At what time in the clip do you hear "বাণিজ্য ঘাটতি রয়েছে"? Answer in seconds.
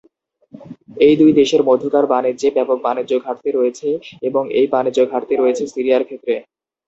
2.83-3.89, 4.73-5.63